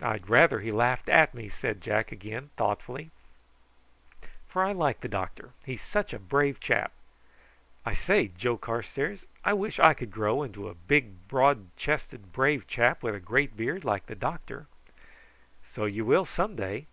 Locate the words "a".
6.14-6.18, 10.70-10.74, 13.14-13.20